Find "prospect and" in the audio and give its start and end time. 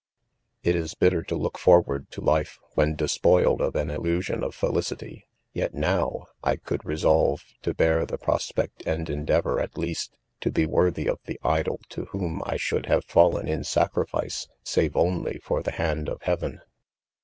8.17-9.05